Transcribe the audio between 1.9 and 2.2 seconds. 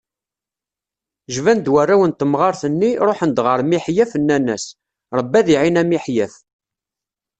n